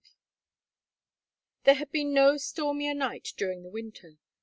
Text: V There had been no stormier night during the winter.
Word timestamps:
V 0.03 0.07
There 1.65 1.75
had 1.75 1.91
been 1.91 2.11
no 2.11 2.35
stormier 2.37 2.95
night 2.95 3.33
during 3.37 3.61
the 3.61 3.69
winter. 3.69 4.17